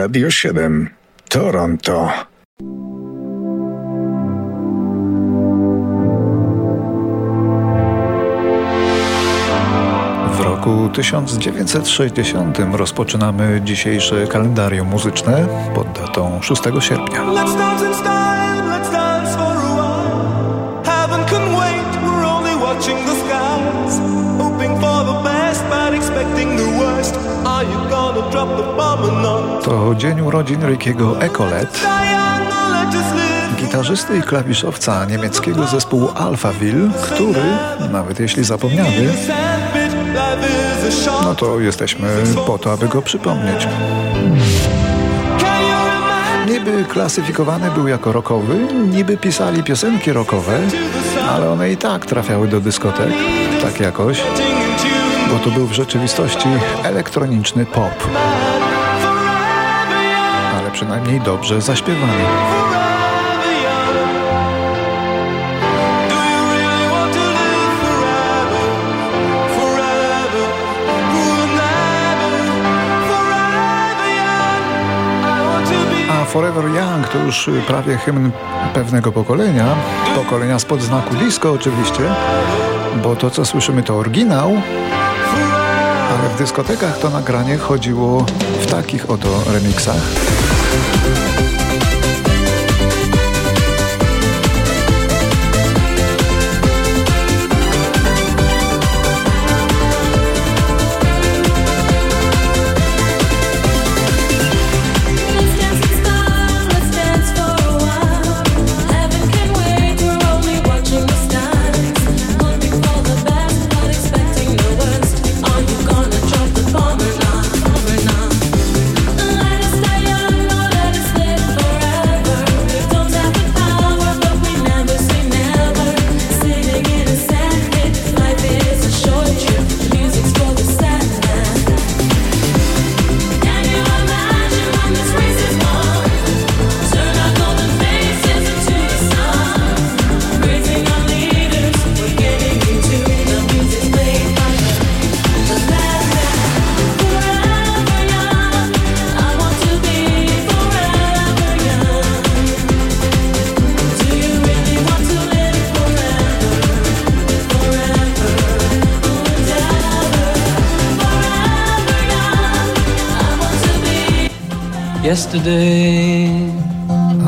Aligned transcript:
Radio 0.00 0.30
7 0.30 0.88
Toronto. 1.28 2.08
W 10.32 10.40
roku 10.40 10.88
1960 10.94 12.58
rozpoczynamy 12.72 13.60
dzisiejsze 13.64 14.26
kalendarium 14.26 14.88
muzyczne 14.88 15.46
pod 15.74 15.92
datą 15.92 16.42
6 16.42 16.62
sierpnia. 16.80 17.24
To 29.64 29.94
dzień 29.94 30.20
urodzin 30.20 30.66
Rickiego 30.66 31.20
Ecolet, 31.20 31.80
gitarzysty 33.56 34.18
i 34.18 34.22
klawiszowca 34.22 35.04
niemieckiego 35.04 35.66
zespołu 35.66 36.08
Alphaville, 36.14 36.90
który, 37.02 37.42
nawet 37.92 38.20
jeśli 38.20 38.44
zapomniany, 38.44 39.12
no 41.22 41.34
to 41.34 41.60
jesteśmy 41.60 42.08
po 42.46 42.58
to, 42.58 42.72
aby 42.72 42.88
go 42.88 43.02
przypomnieć. 43.02 43.68
Niby 46.46 46.84
klasyfikowany 46.84 47.70
był 47.70 47.88
jako 47.88 48.12
rockowy, 48.12 48.54
niby 48.90 49.16
pisali 49.16 49.62
piosenki 49.62 50.12
rockowe, 50.12 50.58
ale 51.30 51.50
one 51.50 51.72
i 51.72 51.76
tak 51.76 52.06
trafiały 52.06 52.48
do 52.48 52.60
dyskotek, 52.60 53.08
tak 53.62 53.80
jakoś, 53.80 54.22
bo 55.30 55.38
to 55.38 55.50
był 55.50 55.66
w 55.66 55.72
rzeczywistości 55.72 56.48
elektroniczny 56.84 57.66
pop. 57.66 58.08
Ale 60.58 60.70
przynajmniej 60.70 61.20
dobrze 61.20 61.60
zaśpiewany. 61.60 62.12
Forever 76.30 76.64
Young 76.64 77.08
to 77.08 77.18
już 77.18 77.50
prawie 77.66 77.96
hymn 77.96 78.30
pewnego 78.74 79.12
pokolenia, 79.12 79.66
pokolenia 80.14 80.58
spod 80.58 80.82
znaku 80.82 81.14
disco 81.14 81.52
oczywiście, 81.52 82.02
bo 83.02 83.16
to 83.16 83.30
co 83.30 83.44
słyszymy 83.44 83.82
to 83.82 83.96
oryginał, 83.96 84.62
ale 86.10 86.28
w 86.28 86.38
dyskotekach 86.38 86.98
to 86.98 87.10
nagranie 87.10 87.58
chodziło 87.58 88.26
w 88.60 88.66
takich 88.66 89.10
oto 89.10 89.42
remixach. 89.52 90.02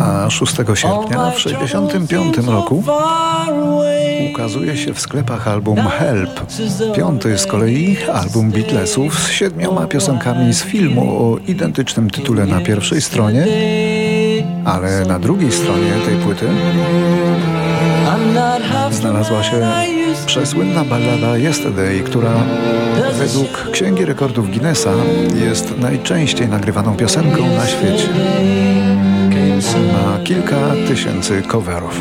A 0.00 0.31
6 0.31 0.55
sierpnia 0.75 1.31
w 1.31 1.37
1965 1.37 2.37
roku 2.37 2.84
ukazuje 4.31 4.77
się 4.77 4.94
w 4.94 5.00
sklepach 5.00 5.49
album 5.49 5.77
Help. 5.77 6.41
Piąty 6.97 7.38
z 7.38 7.47
kolei 7.47 7.97
album 8.12 8.50
Beatlesów 8.50 9.19
z 9.19 9.31
siedmioma 9.31 9.87
piosenkami 9.87 10.55
z 10.55 10.62
filmu 10.62 11.03
o 11.19 11.38
identycznym 11.49 12.11
tytule 12.11 12.47
na 12.47 12.61
pierwszej 12.61 13.00
stronie, 13.00 13.47
ale 14.65 15.05
na 15.06 15.19
drugiej 15.19 15.53
stronie 15.53 15.93
tej 16.06 16.16
płyty 16.16 16.47
znalazła 18.91 19.43
się 19.43 19.61
przesłynna 20.27 20.85
ballada 20.85 21.37
Yesterday, 21.37 22.01
która 22.01 22.33
według 23.19 23.71
Księgi 23.73 24.05
Rekordów 24.05 24.51
Guinnessa 24.51 24.91
jest 25.35 25.79
najczęściej 25.79 26.49
nagrywaną 26.49 26.97
piosenką 26.97 27.47
na 27.47 27.67
świecie. 27.67 28.09
Ma 29.93 30.25
kilka 30.25 30.59
tysięcy 30.89 31.43
coverów. 31.43 32.01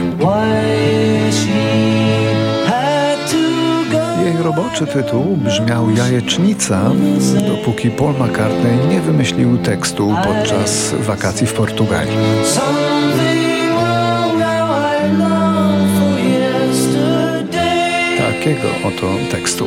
Jej 4.23 4.43
roboczy 4.43 4.87
tytuł 4.87 5.37
brzmiał 5.37 5.91
Jajecznica, 5.91 6.91
dopóki 7.47 7.89
Paul 7.89 8.13
McCartney 8.13 8.87
nie 8.89 9.01
wymyślił 9.01 9.57
tekstu 9.57 10.15
podczas 10.23 10.95
wakacji 10.99 11.47
w 11.47 11.53
Portugalii. 11.53 12.17
Takiego 18.55 18.87
oto 18.87 19.31
tekstu. 19.31 19.65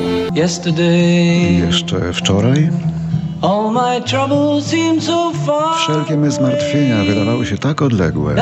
Jeszcze 1.59 2.12
wczoraj 2.12 2.71
Wszelkie 5.78 6.17
me 6.17 6.31
zmartwienia 6.31 7.05
wydawały 7.05 7.47
się 7.47 7.59
tak 7.59 7.83
odległe, 7.83 8.34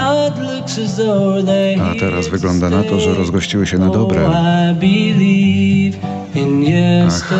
a 1.81 2.00
teraz 2.00 2.28
wygląda 2.28 2.70
na 2.70 2.82
to, 2.82 3.00
że 3.00 3.14
rozgościły 3.14 3.66
się 3.66 3.78
na 3.78 3.88
dobre. 3.88 4.26
Ach, 7.08 7.34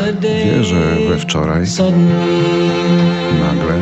wierzę 0.45 0.97
we 1.09 1.19
wczoraj. 1.19 1.67
Nagle. 3.41 3.75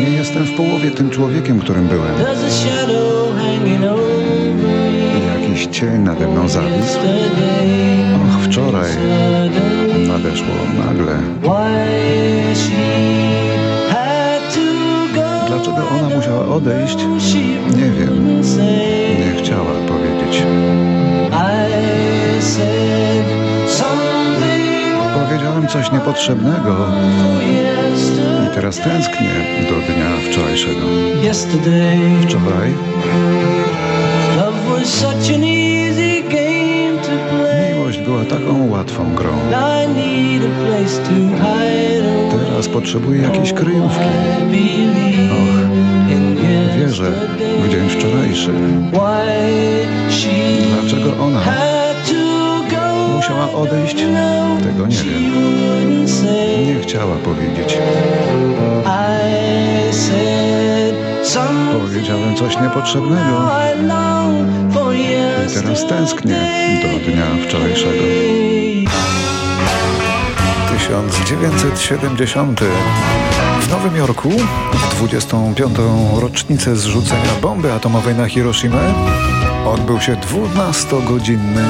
Nie 0.00 0.10
jestem 0.10 0.44
w 0.44 0.56
połowie 0.56 0.90
tym 0.90 1.10
człowiekiem, 1.10 1.60
którym 1.60 1.88
byłem 1.88 2.14
cień 5.70 5.98
nade 5.98 6.28
mną 6.28 6.48
zawisł. 6.48 6.98
Och, 8.16 8.44
wczoraj 8.44 8.90
nadeszło 10.08 10.54
nagle. 10.86 11.12
Dlaczego 15.48 15.88
ona 15.98 16.16
musiała 16.16 16.46
odejść? 16.46 16.96
Nie 17.76 17.90
wiem. 17.90 18.40
Nie 19.18 19.42
chciała 19.42 19.72
powiedzieć. 19.88 20.42
Powiedziałem 25.14 25.68
coś 25.68 25.92
niepotrzebnego 25.92 26.86
i 27.42 28.54
teraz 28.54 28.76
tęsknię 28.76 29.30
do 29.70 29.92
dnia 29.92 30.30
wczorajszego. 30.30 30.80
Wczoraj 32.28 32.74
Miłość 37.70 37.98
była 37.98 38.24
taką 38.24 38.70
łatwą 38.70 39.14
grą. 39.14 39.30
Teraz 42.30 42.68
potrzebuję 42.68 43.22
jakiejś 43.22 43.52
kryjówki. 43.52 44.04
Och, 45.32 46.78
wierzę 46.78 47.10
w 47.62 47.68
dzień 47.68 47.88
wczorajszy. 47.88 48.50
Dlaczego 50.80 51.24
ona 51.24 51.40
musiała 53.16 53.52
odejść? 53.52 53.96
Tego 54.62 54.86
nie 54.86 54.96
wiem. 54.96 55.22
Nie 56.66 56.80
chciała 56.82 57.16
powiedzieć. 57.16 57.78
Powiedziałem 61.80 62.36
coś 62.36 62.60
niepotrzebnego. 62.60 63.50
Tęsknię 65.88 66.36
do 66.82 67.10
dnia 67.10 67.46
wczorajszego. 67.48 68.02
1970. 70.78 72.60
W 73.60 73.70
Nowym 73.70 73.96
Jorku 73.96 74.30
w 74.72 74.96
25. 74.96 75.76
rocznicę 76.20 76.76
zrzucenia 76.76 77.32
bomby 77.42 77.72
atomowej 77.72 78.14
na 78.14 78.28
Hiroshimę 78.28 78.94
odbył 79.66 80.00
się 80.00 80.16
12-godzinny 80.16 81.64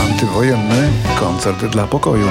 antywojenny 0.00 0.88
koncert 1.20 1.64
dla 1.66 1.86
pokoju. 1.86 2.28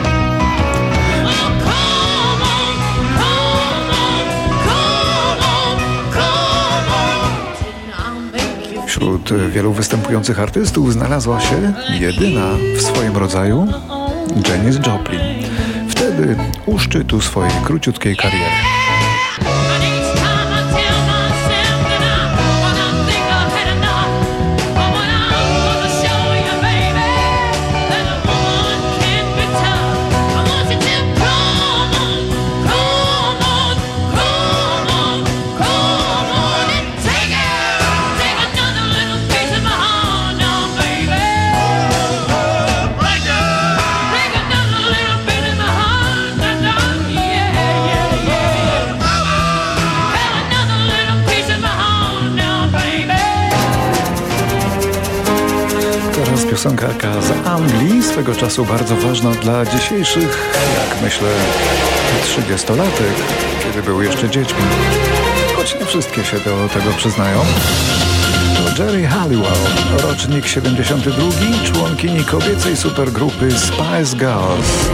Wśród 8.96 9.34
wielu 9.50 9.74
występujących 9.74 10.40
artystów 10.40 10.94
znalazła 10.94 11.40
się 11.40 11.74
jedyna 12.00 12.48
w 12.78 12.82
swoim 12.82 13.18
rodzaju 13.18 13.68
Janis 14.50 14.76
Joplin. 14.76 15.20
Wtedy 15.90 16.36
u 16.66 16.80
szczytu 16.80 17.22
swojej 17.22 17.52
króciutkiej 17.66 18.16
kariery. 18.16 18.85
'Piosenkarka 56.66 57.22
z 57.22 57.48
Anglii, 57.48 58.04
swego 58.04 58.36
czasu 58.36 58.66
bardzo 58.66 58.96
ważna 58.96 59.32
dla 59.32 59.66
dzisiejszych, 59.66 60.54
jak 60.78 61.02
myślę, 61.04 61.30
30-latek, 62.24 63.14
kiedy 63.64 63.84
były 63.84 64.06
jeszcze 64.06 64.30
dziećmi. 64.30 64.64
Choć 65.56 65.76
nie 65.80 65.86
wszystkie 65.86 66.24
się 66.24 66.38
do 66.40 66.70
tego 66.74 66.92
przyznają. 66.98 67.40
To 68.56 68.84
Jerry 68.84 69.08
Halliwell, 69.08 69.54
rocznik 70.04 70.48
72, 70.48 71.32
członkini 71.74 72.24
kobiecej 72.24 72.78
supergrupy 72.78 73.52
Spice 73.52 74.18
Girls. 74.18 74.90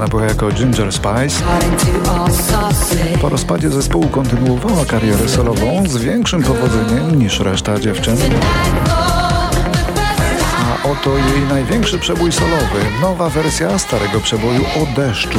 Znana 0.00 0.10
była 0.10 0.24
jako 0.24 0.50
Ginger 0.50 0.92
Spice. 0.92 1.44
Po 3.20 3.28
rozpadzie 3.28 3.70
zespołu 3.70 4.08
kontynuowała 4.08 4.84
karierę 4.84 5.28
solową 5.28 5.84
z 5.88 5.96
większym 5.96 6.42
powodzeniem 6.42 7.18
niż 7.18 7.40
reszta 7.40 7.80
dziewczyn. 7.80 8.16
A 10.58 10.88
oto 10.88 11.16
jej 11.16 11.42
największy 11.48 11.98
przebój 11.98 12.32
solowy, 12.32 12.80
nowa 13.00 13.30
wersja 13.30 13.78
starego 13.78 14.20
przeboju 14.20 14.60
o 14.64 15.00
deszczu. 15.00 15.38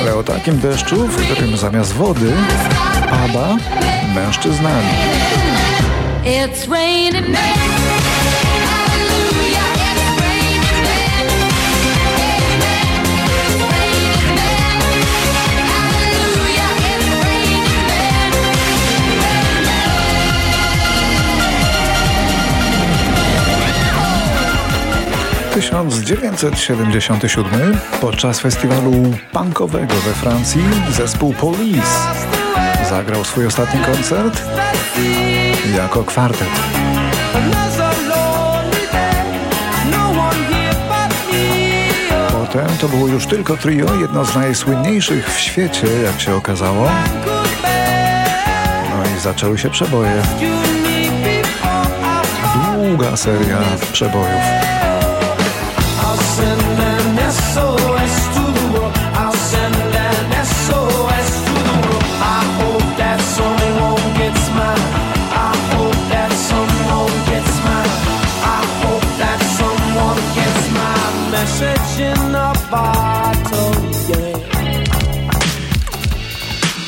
Ale 0.00 0.14
o 0.14 0.22
takim 0.22 0.58
deszczu, 0.58 1.08
w 1.08 1.16
którym 1.16 1.56
zamiast 1.56 1.92
wody 1.92 2.32
pada 3.10 3.56
mężczyznami. 4.14 4.94
It's 6.24 6.70
raining 6.70 7.26
1977 25.60 27.78
podczas 28.00 28.40
festiwalu 28.40 28.92
punkowego 29.32 29.94
we 29.94 30.12
Francji 30.12 30.62
zespół 30.90 31.34
Police 31.34 31.98
zagrał 32.90 33.24
swój 33.24 33.46
ostatni 33.46 33.80
koncert 33.80 34.42
jako 35.76 36.04
kwartet. 36.04 36.48
Potem 42.32 42.68
to 42.80 42.88
było 42.88 43.08
już 43.08 43.26
tylko 43.26 43.56
trio, 43.56 43.94
jedno 43.94 44.24
z 44.24 44.34
najsłynniejszych 44.34 45.34
w 45.34 45.40
świecie, 45.40 45.86
jak 46.04 46.20
się 46.20 46.34
okazało. 46.34 46.90
No 48.90 49.16
i 49.16 49.20
zaczęły 49.20 49.58
się 49.58 49.70
przeboje. 49.70 50.22
Długa 52.74 53.16
seria 53.16 53.58
przebojów. 53.92 54.70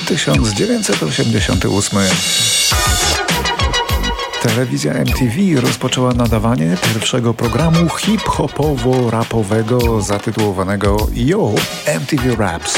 Tysiąc 0.06 0.49
dziewięćset 0.49 1.03
osiemdziesiąty 1.03 1.69
ósmy. 1.69 2.09
Telewizja 4.43 4.93
MTV 4.93 5.61
rozpoczęła 5.61 6.14
nadawanie 6.14 6.76
pierwszego 6.95 7.35
programu 7.35 7.88
hip-hopowo-rapowego 7.88 10.02
zatytułowanego 10.02 10.97
Yo 11.14 11.50
MTV 11.87 12.37
Raps. 12.37 12.75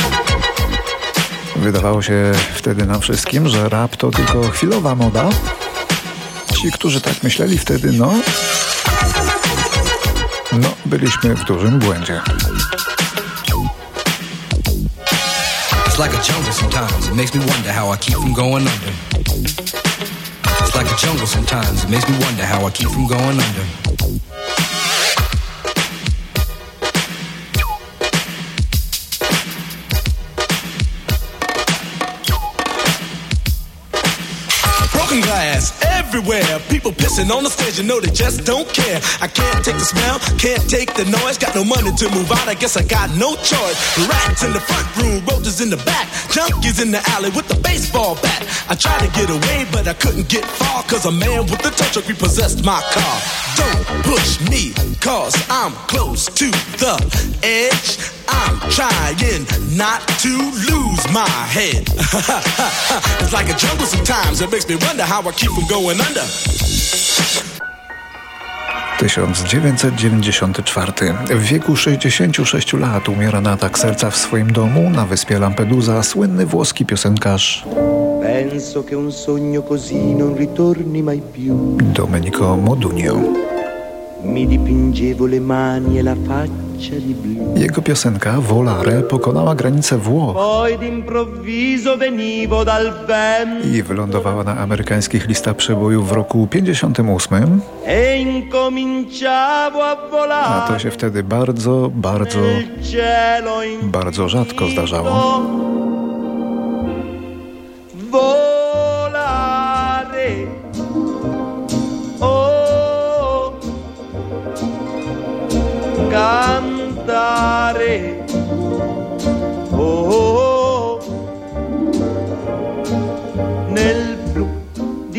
Wydawało 1.57 2.03
się 2.03 2.33
wtedy 2.55 2.87
nam 2.87 3.01
wszystkim, 3.01 3.49
że 3.49 3.69
rap 3.69 3.97
to 3.97 4.11
tylko 4.11 4.49
chwilowa 4.49 4.95
moda. 4.95 5.29
Ci, 6.61 6.73
którzy 6.73 7.01
tak 7.01 7.23
myśleli 7.23 7.59
wtedy, 7.59 7.93
no... 7.93 8.15
No, 10.53 10.69
byliśmy 10.87 11.35
w 11.35 11.45
dużym 11.45 11.79
błędzie. 11.79 12.21
It's 15.87 16.05
like 16.05 16.19
a 16.19 16.33
jungle 16.33 16.53
sometimes. 16.53 17.07
It 17.07 17.15
makes 17.15 17.35
me 17.35 17.41
wonder 17.41 17.75
how 17.75 17.95
I 17.95 17.99
keep 17.99 18.15
from 18.15 18.33
going 18.33 18.67
under. 18.67 19.24
Jungle 20.97 21.27
sometimes. 21.27 21.83
It 21.85 21.91
makes 21.91 22.09
me 22.09 22.17
wonder 22.19 22.45
how 22.45 22.65
I 22.65 22.71
keep 22.71 22.89
from 22.89 23.09
going 23.09 23.39
under. 23.41 24.44
Everywhere. 36.15 36.61
People 36.69 36.93
pissing 36.93 37.31
on 37.35 37.43
the 37.43 37.51
stage, 37.51 37.79
you 37.79 37.85
know 37.85 38.01
they 38.01 38.11
just 38.11 38.45
don't 38.45 38.69
care. 38.69 39.01
I 39.21 39.27
can't 39.27 39.65
take 39.65 39.75
the 39.75 39.85
smell, 39.85 40.19
can't 40.39 40.63
take 40.71 40.95
the 40.95 41.05
noise. 41.05 41.39
Got 41.39 41.55
no 41.55 41.65
money 41.65 41.91
to 41.91 42.07
move 42.11 42.31
out, 42.31 42.47
I 42.47 42.55
guess 42.55 42.77
I 42.77 42.85
got 42.85 43.11
no 43.17 43.35
choice. 43.37 43.77
Rats 43.99 44.45
in 44.45 44.53
the 44.53 44.61
front 44.61 44.87
room, 44.97 45.25
roaches 45.27 45.61
in 45.61 45.71
the 45.71 45.77
back, 45.79 46.07
junkies 46.31 46.81
in 46.81 46.91
the 46.93 47.03
alley 47.11 47.31
with 47.31 47.49
the 47.49 47.59
baseball 47.61 48.15
bat. 48.23 48.47
I 48.69 48.75
tried 48.75 49.01
to 49.01 49.11
get 49.19 49.29
away, 49.29 49.67
but 49.73 49.89
I 49.89 49.95
couldn't 49.95 50.29
get 50.29 50.45
far, 50.45 50.83
cause 50.85 51.05
a 51.07 51.13
man 51.13 51.43
with 51.51 51.67
a 51.67 51.71
tow 51.71 51.89
truck 51.91 52.09
repossessed 52.09 52.65
my 52.65 52.81
car. 52.95 53.17
Don't 53.59 53.85
push 54.05 54.39
me, 54.49 54.73
cause 55.01 55.35
I'm 55.51 55.73
close 55.91 56.27
to 56.27 56.51
the 56.79 56.95
edge. 57.43 58.24
I'm 58.43 58.59
trying 58.71 59.47
not 59.77 60.01
to 60.25 60.35
lose 60.71 61.05
my 61.13 61.29
head. 61.57 61.89
it's 63.23 63.33
like 63.33 63.49
a 63.49 63.55
jungle 63.55 63.87
sometimes. 63.87 64.41
It 64.41 64.51
makes 64.51 64.69
me 64.69 64.77
wonder 64.77 65.05
how 65.05 65.23
I 65.23 65.33
keep 65.33 65.51
from 65.53 65.67
going 65.69 66.01
under. 66.01 66.27
1994. 68.99 70.93
W 71.29 71.53
wieku 71.53 71.77
66 71.77 72.73
lat 72.73 73.09
umiera 73.09 73.41
na 73.41 73.53
atak 73.53 73.79
serca 73.79 74.11
w 74.11 74.17
swoim 74.17 74.53
domu 74.53 74.91
na 74.91 75.07
wyspie 75.07 75.39
Lampedusa 75.39 76.03
słynny 76.03 76.47
włoski 76.47 76.87
piosenkarz 76.87 77.65
Domenico 81.81 82.57
Modugno. 82.57 83.15
Mi 84.25 84.47
dipingevo 84.47 85.27
le 85.27 85.41
mani 85.41 85.99
e 85.99 86.03
la 86.03 86.15
faccia. 86.15 86.64
Jego 87.57 87.83
piosenka 87.83 88.41
Volare 88.41 89.03
pokonała 89.03 89.55
granicę 89.55 89.99
Włoch 89.99 90.37
i 93.75 93.83
wylądowała 93.83 94.45
na 94.45 94.59
amerykańskich 94.59 95.29
listach 95.29 95.57
przebojów 95.57 96.09
w 96.09 96.13
roku 96.13 96.47
58. 96.47 97.61
E 97.87 98.17
A 100.33 100.69
to 100.69 100.79
się 100.79 100.91
wtedy 100.91 101.23
bardzo, 101.23 101.91
bardzo, 101.95 102.39
bardzo 103.83 104.29
rzadko 104.29 104.69
zdarzało. 104.69 105.74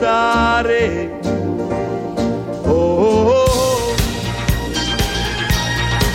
Cantare. 0.00 1.08
Oh, 2.66 3.94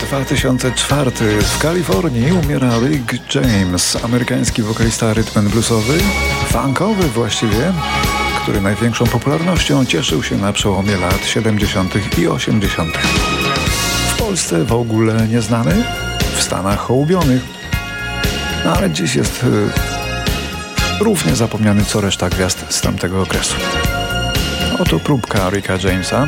2004 0.00 1.10
w 1.42 1.58
Kalifornii 1.58 2.32
umiera 2.32 2.78
Rick 2.78 3.34
James, 3.34 4.04
amerykański 4.04 4.62
wokalista 4.62 5.14
rytm 5.14 5.48
bluesowy, 5.48 5.98
funkowy 6.48 7.08
właściwie, 7.08 7.72
który 8.42 8.60
największą 8.60 9.06
popularnością 9.06 9.84
cieszył 9.84 10.22
się 10.22 10.36
na 10.36 10.52
przełomie 10.52 10.96
lat 10.96 11.26
70. 11.26 12.18
i 12.18 12.28
80. 12.28 12.98
W 14.08 14.18
Polsce 14.18 14.64
w 14.64 14.72
ogóle 14.72 15.28
nieznany, 15.28 15.84
w 16.36 16.42
Stanach 16.42 16.78
hołubionych, 16.78 17.42
no 18.64 18.72
ale 18.72 18.90
dziś 18.90 19.14
jest 19.14 19.44
y, 19.44 19.95
równie 21.00 21.36
zapomniany 21.36 21.84
co 21.84 22.00
reszta 22.00 22.28
gwiazd 22.28 22.64
z 22.68 22.80
tamtego 22.80 23.22
okresu. 23.22 23.54
Oto 24.78 24.98
próbka 24.98 25.50
Ricka 25.50 25.74
Jamesa. 25.84 26.26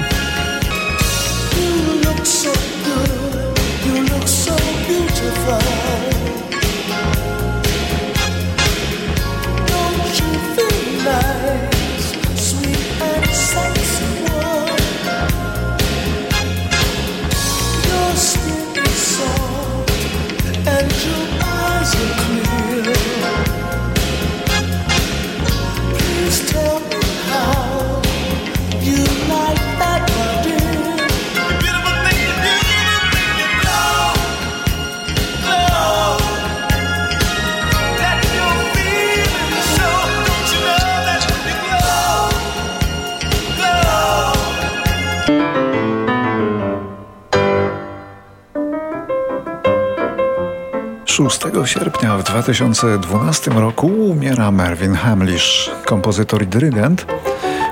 Sierpnia 51.69 52.17
w 52.17 52.23
2012 52.23 53.51
roku 53.51 53.87
umiera 53.87 54.51
Mervyn 54.51 54.95
Hamlish, 54.95 55.71
kompozytor 55.85 56.43
i 56.43 56.47
dyrygent, 56.47 57.07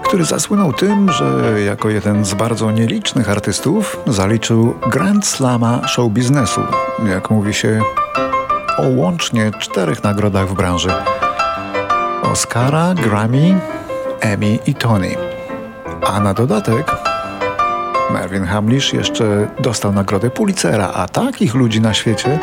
który 0.04 0.24
zasłynął 0.24 0.72
tym, 0.72 1.12
że 1.12 1.60
jako 1.66 1.90
jeden 1.90 2.24
z 2.24 2.34
bardzo 2.34 2.70
nielicznych 2.70 3.30
artystów 3.30 3.98
zaliczył 4.06 4.74
Grand 4.90 5.26
Slama 5.26 5.88
show 5.88 6.12
biznesu, 6.12 6.60
jak 7.08 7.30
mówi 7.30 7.54
się 7.54 7.80
o 8.78 8.82
łącznie 8.88 9.50
czterech 9.58 10.04
nagrodach 10.04 10.48
w 10.48 10.54
branży. 10.54 10.90
Oscara, 12.22 12.94
Grammy, 12.94 13.60
Emmy 14.20 14.58
i 14.66 14.74
Tony. 14.74 15.14
A 16.06 16.20
na 16.20 16.34
dodatek 16.34 16.96
Mervyn 18.12 18.44
Hamlish 18.44 18.92
jeszcze 18.92 19.48
dostał 19.60 19.92
nagrodę 19.92 20.30
Pulitzera, 20.30 20.92
a 20.94 21.08
takich 21.08 21.54
ludzi 21.54 21.80
na 21.80 21.94
świecie 21.94 22.38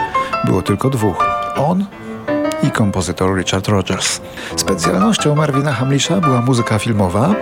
było 0.45 0.61
tylko 0.61 0.89
dwóch. 0.89 1.32
On 1.55 1.85
i 2.63 2.71
kompozytor 2.71 3.37
Richard 3.37 3.67
Rogers. 3.67 4.21
Specjalnością 4.55 5.35
Marvina 5.35 5.73
Hamlisha 5.73 6.21
była 6.21 6.41
muzyka 6.41 6.79
filmowa. 6.79 7.35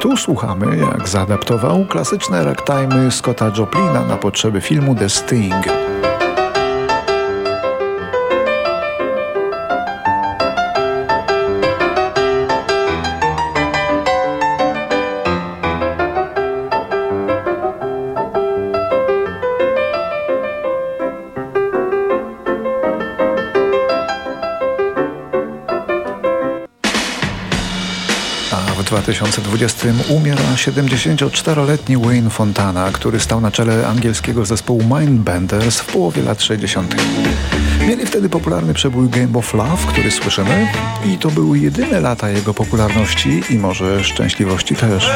Tu 0.00 0.16
słuchamy, 0.16 0.76
jak 0.76 1.08
zaadaptował 1.08 1.84
klasyczne 1.84 2.44
ragtime'y 2.44 3.10
Scotta 3.10 3.50
Joplina 3.58 4.04
na 4.08 4.16
potrzeby 4.16 4.60
filmu 4.60 4.94
The 4.94 5.08
Sting. 5.08 5.66
2020 28.86 29.88
umiera 30.08 30.42
74-letni 30.54 31.96
Wayne 31.96 32.30
Fontana, 32.30 32.90
który 32.92 33.20
stał 33.20 33.40
na 33.40 33.50
czele 33.50 33.86
angielskiego 33.86 34.44
zespołu 34.44 34.82
Mindbenders 34.82 35.80
w 35.80 35.86
połowie 35.86 36.22
lat 36.22 36.42
60. 36.42 36.94
Mieli 37.88 38.06
wtedy 38.06 38.28
popularny 38.28 38.74
przebój 38.74 39.08
Game 39.08 39.38
of 39.38 39.54
Love, 39.54 39.86
który 39.88 40.10
słyszymy 40.10 40.68
i 41.04 41.18
to 41.18 41.30
były 41.30 41.58
jedyne 41.58 42.00
lata 42.00 42.30
jego 42.30 42.54
popularności 42.54 43.42
i 43.50 43.54
może 43.54 44.04
szczęśliwości 44.04 44.76
też. 44.76 45.10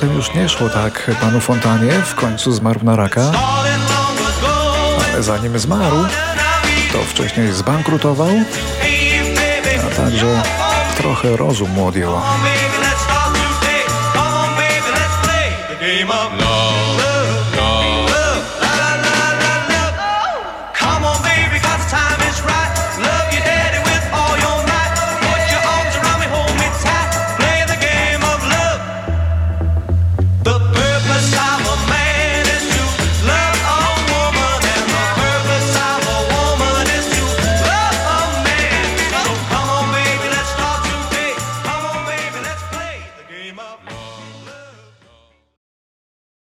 Potem 0.00 0.16
już 0.16 0.34
nie 0.34 0.48
szło 0.48 0.68
tak 0.68 1.10
panu 1.20 1.40
Fontanie, 1.40 1.92
w 1.92 2.14
końcu 2.14 2.52
zmarł 2.52 2.80
na 2.82 2.96
raka. 2.96 3.32
Ale 5.12 5.22
zanim 5.22 5.58
zmarł, 5.58 5.96
to 6.92 6.98
wcześniej 6.98 7.52
zbankrutował, 7.52 8.28
a 9.86 9.96
także 9.96 10.42
trochę 10.96 11.36
rozum 11.36 11.70
mu 11.70 11.86
odjęło. 11.86 12.22